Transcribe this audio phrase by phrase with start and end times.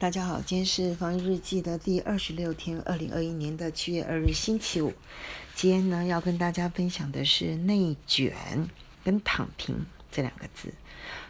[0.00, 4.94] 大家好，今天是防疫日记的第二十六天，二零二一年的七月二日，星期五。
[5.56, 8.68] 今天呢，要跟大家分享的是内卷
[9.02, 10.72] 跟躺平这两个字。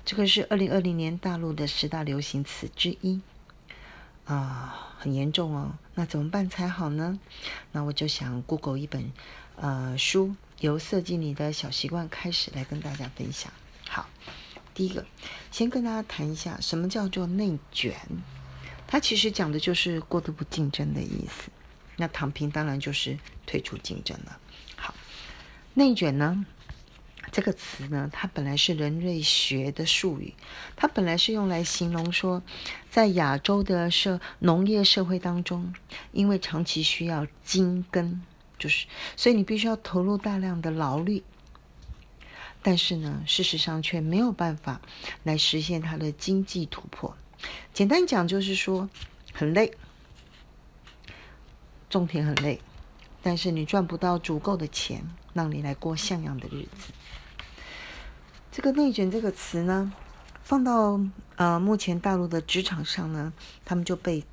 [0.04, 3.23] 这个是二零二零年大陆的十大流行词之一
[4.27, 5.73] 啊，很严重哦。
[5.95, 7.19] 那怎么办才好呢？
[7.73, 9.11] 那我就想 Google 一本
[9.57, 13.50] 呃书，由设计你的小习惯开始来跟大家分享。
[13.89, 14.11] 好，
[14.75, 15.07] 第一个，
[15.50, 17.96] 先跟大家谈一下什么叫做内卷。
[18.89, 21.50] 它其实讲的就是过度不竞争的意思。
[21.96, 24.39] 那躺平当然就是退出竞争了。
[24.76, 24.95] 好，
[25.75, 26.46] 内卷呢
[27.31, 30.32] 这个词呢，它本来是人类学的术语，
[30.75, 32.42] 它本来是用来形容说，
[32.91, 35.75] 在亚洲的社农业社会当中，
[36.12, 38.23] 因为长期需要精耕，
[38.59, 41.23] 就是所以你必须要投入大量的劳力，
[42.62, 44.81] 但是呢，事实上却没有办法
[45.25, 47.14] 来实现它的经济突破。
[47.72, 48.88] 简单讲就是说，
[49.33, 49.72] 很累，
[51.89, 52.61] 种田很累，
[53.22, 56.92] 但是你赚不到足够的钱，让你来过像样的日子。
[58.50, 59.92] 这个“内卷”这个词呢，
[60.42, 61.00] 放到
[61.36, 63.33] 呃目前大陆的职场上呢，
[63.64, 64.25] 他们就被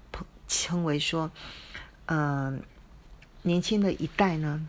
[0.47, 1.29] 称为说，
[2.07, 2.57] 呃，
[3.43, 4.65] 年轻的一代呢，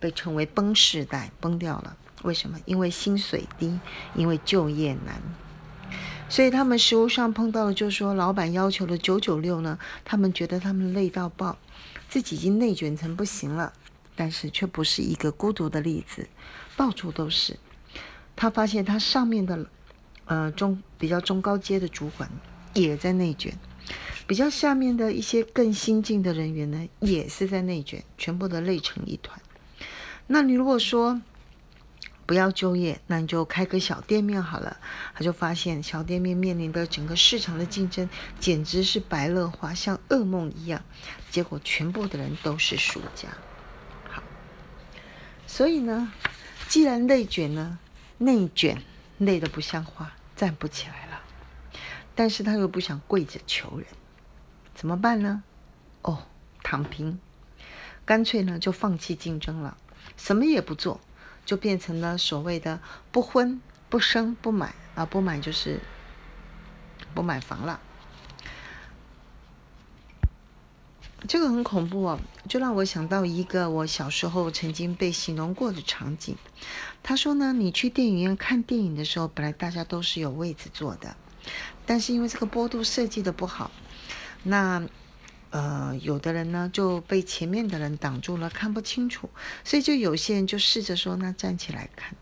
[0.00, 1.96] 被称为“崩世代”，崩掉了。
[2.24, 2.58] 为什么？
[2.64, 3.78] 因为薪水低，
[4.16, 5.22] 因为就业难。
[6.28, 11.58] 所以他们实务上碰到的，就说老板要求的九九六呢，他们觉得他们累到爆，
[12.08, 13.72] 自己已经内卷成不行了，
[14.14, 16.28] 但是却不是一个孤独的例子，
[16.76, 17.56] 到处都是。
[18.36, 19.66] 他发现他上面的，
[20.26, 22.30] 呃中比较中高阶的主管
[22.74, 23.52] 也在内卷，
[24.26, 29.40] 比较下面的一些更新进的人员呢，也是在内卷，全部都累成一团。
[30.26, 31.20] 那你如果说，
[32.28, 34.76] 不要就业，那你就开个小店面好了。
[35.14, 38.06] 他就发现小店面面临的整个市场的竞争
[38.38, 40.84] 简直是白热化，像噩梦一样。
[41.30, 43.30] 结果全部的人都是输家。
[44.10, 44.22] 好，
[45.46, 46.12] 所以呢，
[46.68, 47.78] 既然内卷呢，
[48.18, 48.82] 内卷
[49.16, 51.22] 累得不像话，站不起来了。
[52.14, 53.86] 但是他又不想跪着求人，
[54.74, 55.42] 怎么办呢？
[56.02, 56.26] 哦，
[56.62, 57.18] 躺平，
[58.04, 59.78] 干脆呢就放弃竞争了，
[60.18, 61.00] 什么也不做。
[61.48, 62.78] 就变成了所谓的
[63.10, 65.80] 不婚不生不买啊，不买就是
[67.14, 67.80] 不买房了。
[71.26, 76.36] 这个很恐怖哦，就让我想到一个我小时候曾经被形容过的场景。
[77.02, 81.16] 他说呢，你去电影院看电影的时候，本来大家都是有位子坐的，
[81.86, 83.70] 但是因为这个坡度设计的不好，
[84.42, 84.86] 那。
[85.50, 89.30] 呃，有的人呢就被前面的人挡住了，看不清楚，
[89.64, 92.14] 所以就有些人就试着说那站起来看，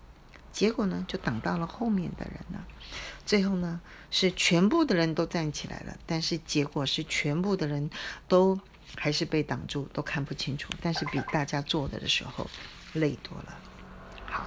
[0.53, 2.65] 结果呢就挡到了后面的人了。
[3.25, 3.81] 最后呢
[4.13, 7.91] 是全部的人都站起来了，但是结果是全部的人
[8.29, 8.61] 都
[8.97, 12.49] 还是被挡住，都看不清楚，但是比大家坐的的时候
[12.93, 13.59] 累多了。
[14.27, 14.47] 好，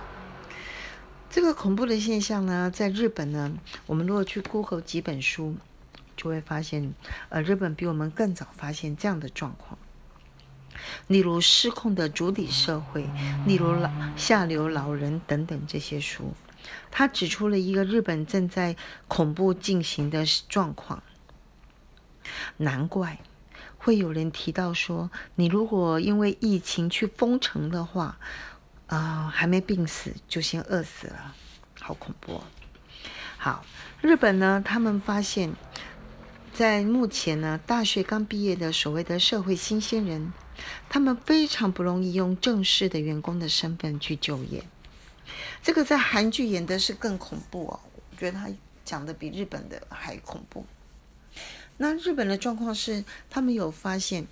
[1.29, 3.51] 这个恐怖的现象呢，在日本呢，
[3.85, 5.57] 我们如果去 Google 几本书。
[6.19, 6.93] 就会发现，
[7.29, 9.79] 呃，日本比我们更早发现这样的状况，
[11.07, 13.07] 例如失控的主体社会，
[13.45, 16.33] 例如老下流老人等等这些书，
[16.91, 18.75] 他指出了一个日本正在
[19.07, 21.01] 恐怖进行的状况。
[22.57, 23.19] 难怪
[23.77, 28.17] 会有人提到说，你如果因为疫情去封城的话，
[28.87, 31.33] 啊，还没病死就先饿死了，
[31.79, 32.43] 好恐怖。
[33.37, 33.63] 好，
[34.01, 35.55] 日本呢，他们发现。
[36.59, 40.33] 在目前呢，大学刚毕业的所谓的社会新鲜人，
[40.89, 44.65] 他们非常不容易用正式的员工的身份去就业。
[45.63, 47.79] 这个在韩剧演的是更恐怖哦，
[48.11, 48.49] 我觉得他
[48.83, 50.65] 讲的比日本的还恐怖。
[51.77, 54.27] 那日本的状况是，他们有发现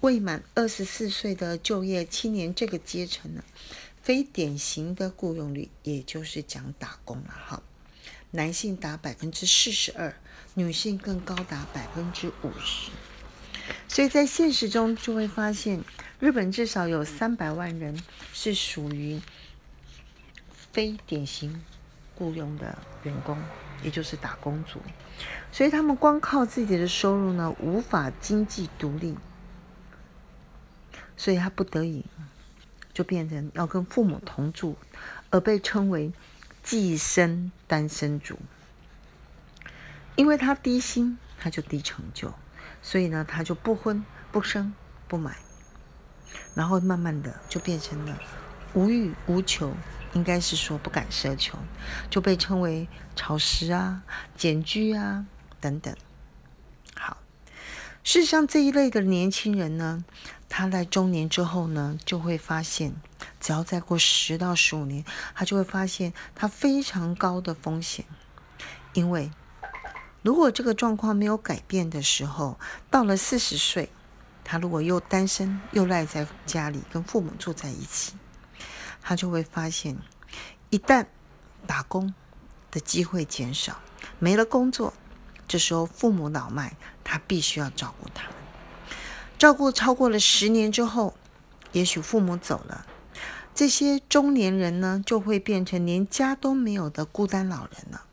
[0.00, 3.42] 未满二十四岁的就业青年这个阶层呢，
[4.02, 7.62] 非典型的雇佣率，也就是讲打工了哈。
[8.32, 10.14] 男性达百分之四十二，
[10.54, 12.92] 女性更高达百分之五十。
[13.88, 15.82] 所以在现实中就会发现，
[16.20, 18.00] 日本至少有三百万人
[18.32, 19.20] 是属于
[20.72, 21.64] 非典型
[22.14, 23.36] 雇佣的员工，
[23.82, 24.80] 也就是打工族。
[25.50, 29.16] 所以他们光靠自己的收入呢，无法经济独立，
[31.16, 32.04] 所以他不得已
[32.94, 34.76] 就变成要跟父母同住，
[35.30, 36.12] 而被称为。
[36.62, 38.38] 寄生单身族，
[40.16, 42.34] 因为他低薪，他就低成就，
[42.82, 44.72] 所以呢，他就不婚不生
[45.08, 45.36] 不买，
[46.54, 48.18] 然后慢慢的就变成了
[48.74, 49.74] 无欲无求，
[50.12, 51.58] 应该是说不敢奢求，
[52.08, 52.86] 就被称为
[53.16, 54.02] 潮湿啊、
[54.36, 55.26] 简居啊
[55.60, 55.94] 等等。
[56.94, 57.16] 好，
[58.04, 60.04] 事实上，这一类的年轻人呢，
[60.48, 62.94] 他在中年之后呢，就会发现，
[63.40, 65.04] 只要再过十到十五年，
[65.34, 68.04] 他就会发现他非常高的风险，
[68.92, 69.30] 因为
[70.22, 72.60] 如果这个状况没有改变的时候，
[72.90, 73.90] 到了四十岁，
[74.44, 78.12] 他如果又单身又赖在家里跟父母住在一起，
[79.00, 79.96] 他就会发现，
[80.68, 81.06] 一旦
[81.66, 82.14] 打工
[82.70, 83.80] 的机会减少，
[84.18, 84.92] 没了工作。
[85.48, 88.34] 这时候父母老迈，他必须要照顾他们。
[89.36, 91.14] 照顾超过了十年之后，
[91.72, 92.86] 也许父母走了，
[93.54, 98.06] 这些中年人呢，就会变成连家都没有的孤单老人了。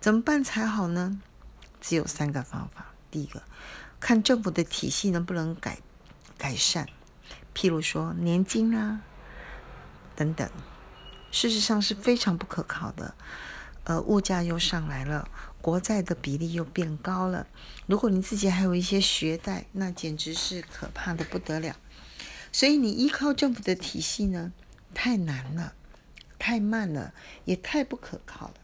[0.00, 1.20] 怎么办才好呢？
[1.80, 2.86] 只有三个方法。
[3.10, 3.42] 第一个，
[4.00, 5.78] 看政府的体系能不能改
[6.36, 6.86] 改善，
[7.54, 9.00] 譬如说年金啊
[10.16, 10.48] 等等，
[11.30, 13.14] 事实上是非常不可靠的。
[13.84, 15.28] 呃，物价又上来了。
[15.60, 17.46] 国债的比例又变高了，
[17.86, 21.74] 如果你自己还有一些学贷，那简直是可怕的不得了。
[22.52, 24.52] 所以你依靠政府的体系呢，
[24.94, 25.74] 太难了，
[26.38, 27.12] 太慢了，
[27.44, 28.54] 也太不可靠了。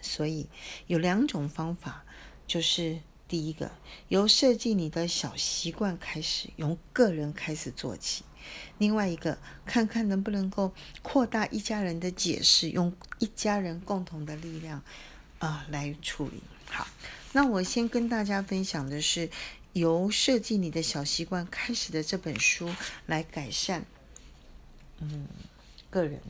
[0.00, 0.48] 所以
[0.86, 2.04] 有两种方法，
[2.46, 3.70] 就是第一个，
[4.08, 8.22] 由设计你的小习惯开始，由个人开始做起；
[8.78, 10.72] 另外一个，看看能不能够
[11.02, 14.82] 扩大一家人的解释，用一家人共同的力量。
[15.38, 16.88] 啊，来处理好。
[17.32, 19.28] 那我先跟大家分享的是
[19.74, 23.84] 由设计你的小习惯开始的这本书来改善，
[25.00, 25.26] 嗯，
[25.90, 26.20] 个人。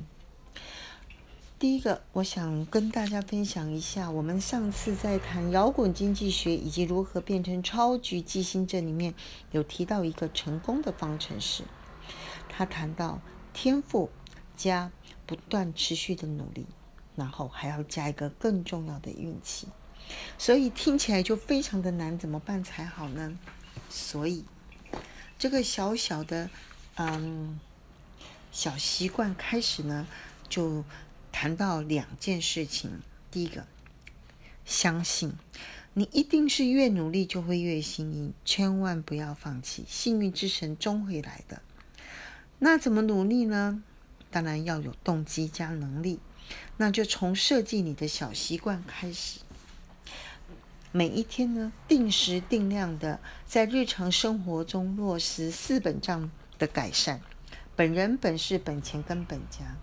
[1.58, 9.14] 第一个，我想跟大家分享一下，我们上次在谈摇滚经济学以及如何变成超级记星，这里面
[9.52, 11.64] 有提到一个成功的方程式，
[12.48, 13.20] 他谈到
[13.52, 14.10] 天赋
[14.56, 14.90] 加
[15.26, 16.66] 不断持续的努力。
[17.16, 19.68] 然后还要加一个更重要的运气，
[20.36, 23.38] 所以听起来就非常的难，怎么办才好呢？
[23.88, 24.44] 所以
[25.38, 26.50] 这个小小的
[26.96, 27.58] 嗯
[28.56, 30.06] 小习惯开始呢，
[30.48, 30.82] 就
[31.30, 33.02] 谈到两件事情。
[33.30, 33.66] 第一个，
[34.64, 35.34] 相信
[35.92, 41.60] 你一定是越努力就会越幸运，千万不要放弃，幸运之神终会来的。
[42.58, 43.82] 那怎么努力呢？
[44.30, 46.18] 当然要有动机加能力。
[46.78, 49.40] 那就从设计你的小习惯开始，
[50.92, 57.20] 每一天呢，定时定量的在日常生活中落实四本账的改善，
[57.76, 59.76] 本人、本是、本钱跟本家，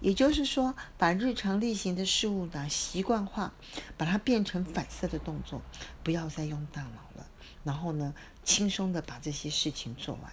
[0.00, 3.52] 也就是说，把日常例行的事物呢习惯化，
[3.98, 5.60] 把它变成反射的动作，
[6.04, 7.26] 不要再用大脑了，
[7.64, 10.32] 然后呢，轻松的把这些事情做完，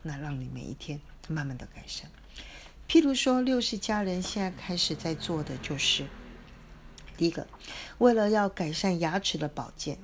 [0.00, 0.98] 那让你每一天
[1.28, 2.10] 慢慢的改善。
[2.88, 6.06] 譬如说，六十家人现在开始在做的就是，
[7.18, 7.46] 第一个，
[7.98, 9.98] 为了要改善牙齿的保健，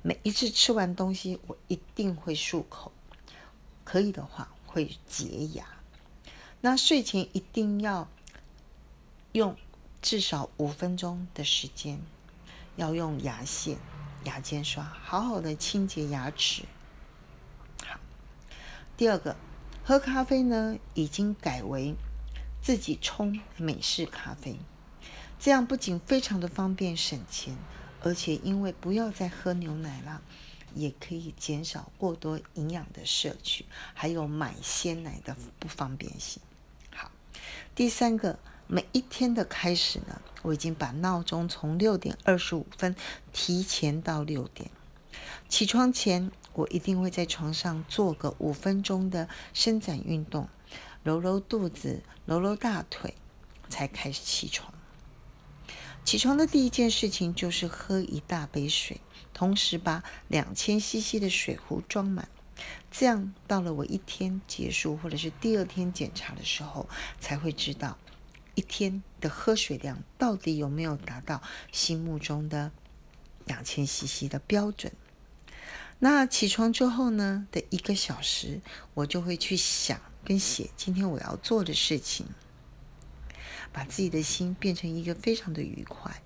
[0.00, 2.92] 每一次吃完东西，我一定会漱口，
[3.84, 5.66] 可以的话会洁牙。
[6.60, 8.08] 那睡前一定要
[9.32, 9.56] 用
[10.02, 12.00] 至少五分钟的时间，
[12.76, 13.78] 要用牙线、
[14.24, 16.64] 牙尖刷，好好的清洁牙齿。
[17.84, 17.98] 好，
[18.96, 19.36] 第二个，
[19.84, 21.94] 喝咖啡呢，已经改为。
[22.60, 24.58] 自己冲美式咖啡，
[25.38, 27.56] 这样不仅非常的方便省钱，
[28.02, 30.20] 而且因为不要再喝牛奶了，
[30.74, 36.42] 也可以减少过多营养的摄取，还有买鲜奶的不方便性。
[37.78, 42.96] 第三个，每一天的开始呢，我已经把闹钟从六点二十五分
[43.32, 44.68] 提前到六点，
[45.48, 50.48] 起床前我一定会在床上做个五分钟的伸展运动。
[51.04, 53.14] 揉揉肚子，揉揉大腿，
[53.68, 54.74] 才开始起床。
[56.04, 59.00] 起床的第一件事情就是喝一大杯水，
[59.32, 62.28] 同时把两千 CC 的水壶装满。
[62.90, 66.88] 这样到了我一天结束或者是第二天检查的时候，
[67.20, 67.98] 才会知道
[68.54, 72.70] 一天的喝水量到底有没有达到心目中的
[73.44, 74.92] 两千 CC 的标准。
[76.00, 78.60] 那起床之后呢的一个小时，
[78.94, 80.00] 我就会去想。
[80.24, 82.26] 跟写今天我要做的事情，
[83.72, 86.20] 把自己的心变成一个非常的愉快。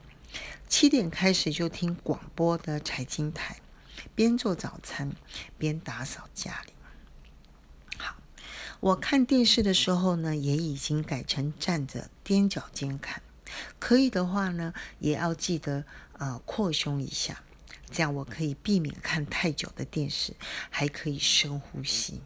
[0.69, 3.61] 七点开始就听广播的财经台，
[4.14, 5.12] 边做早餐
[5.59, 6.73] 边打扫家里。
[7.99, 8.16] 好，
[8.81, 13.23] 我看电视的时候呢，也已经改成站着踮脚尖看。
[13.78, 15.85] 可以的话呢，也要记得
[16.19, 17.42] 呃扩胸一下，
[17.90, 20.35] 这样我可以避免看太久的电视，
[20.71, 22.23] 还可以深呼吸。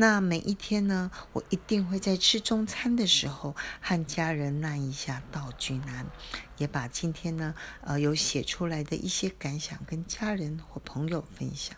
[0.00, 6.06] 那每一天呢，我一定会在吃中餐的时候和家人念一下道君安，
[6.56, 11.76] 也把今天呢，呃，有写出来的一些感想跟家人或朋友分享。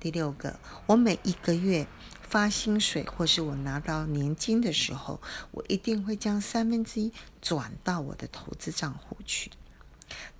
[0.00, 1.86] 第六个，我每一个月
[2.22, 5.20] 发薪水或是我拿到年金的时候，
[5.50, 9.50] 我一定会将三分之一转到我的投资账户去。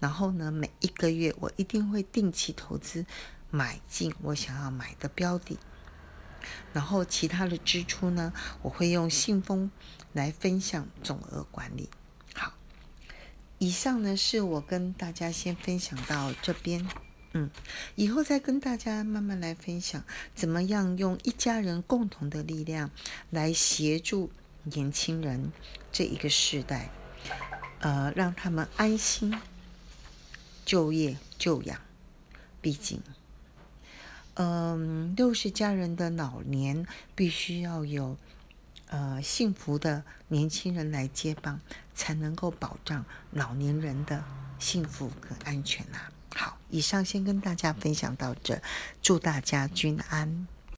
[0.00, 3.04] 然后呢，每一个月我一定会定期投资，
[3.50, 5.58] 买进我想要买的标的。
[6.72, 9.70] 然后其他的支出呢，我会用信封
[10.12, 11.88] 来分享总额管理。
[12.34, 12.52] 好，
[13.58, 16.88] 以上呢是我跟大家先分享到这边。
[17.32, 17.50] 嗯，
[17.94, 20.02] 以后再跟大家慢慢来分享，
[20.34, 22.90] 怎么样用一家人共同的力量
[23.30, 24.30] 来协助
[24.64, 25.52] 年轻人
[25.92, 26.90] 这一个时代，
[27.80, 29.38] 呃，让他们安心
[30.64, 31.78] 就业就养。
[32.62, 33.02] 毕竟，
[34.40, 38.16] 嗯，六十家人的老年必须要有
[38.86, 41.60] 呃幸福的年轻人来接棒，
[41.92, 44.22] 才能够保障老年人的
[44.60, 45.98] 幸福和安全呐。
[46.36, 48.62] 好，以上先跟大家分享到这，
[49.02, 50.46] 祝大家均安。